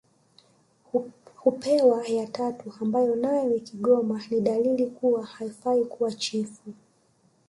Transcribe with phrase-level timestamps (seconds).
[1.39, 6.73] Hupewa ya tatu ambayo nayo ikigoma ni dalili kuwa hafai kuwa chifu